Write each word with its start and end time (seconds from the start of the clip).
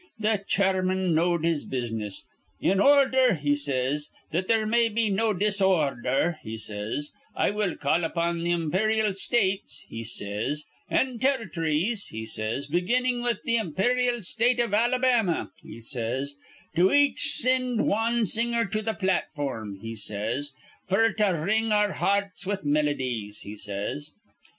"Th' 0.19 0.47
chairman 0.47 1.13
knowed 1.13 1.45
his 1.45 1.63
business. 1.63 2.25
'In 2.59 2.79
ordher,' 2.79 3.35
he 3.35 3.53
says, 3.53 4.09
'that 4.31 4.47
there 4.47 4.65
may 4.65 4.89
be 4.89 5.11
no 5.11 5.31
disordher,' 5.31 6.39
he 6.41 6.57
says, 6.57 7.11
'I 7.35 7.51
will 7.51 7.75
call 7.75 8.03
upon 8.03 8.39
th' 8.43 8.47
imperyal 8.47 9.13
States,' 9.13 9.85
he 9.89 10.03
says, 10.03 10.65
'an 10.89 11.19
Territ'ries,' 11.19 12.07
he 12.07 12.25
says, 12.25 12.65
'beginnin' 12.65 13.21
with 13.21 13.43
th' 13.45 13.59
imperyal 13.59 14.23
State 14.23 14.57
iv 14.59 14.73
Alabama,' 14.73 15.51
he 15.61 15.79
says, 15.79 16.33
'to 16.75 16.91
each 16.91 17.27
sind 17.33 17.85
wan 17.85 18.25
singer 18.25 18.65
to 18.65 18.81
th' 18.81 18.97
platform,' 18.97 19.77
he 19.83 19.93
says, 19.93 20.51
'f'r 20.89 21.15
to 21.17 21.25
wring 21.27 21.71
our 21.71 21.93
hear 21.93 22.31
rts 22.33 22.47
with 22.47 22.65
melodies,' 22.65 23.41
he 23.41 23.55
says. 23.55 24.09